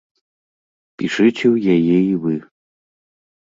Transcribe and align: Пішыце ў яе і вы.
Пішыце 1.01 1.43
ў 1.49 1.75
яе 1.75 1.97
і 2.11 2.15
вы. 2.25 2.35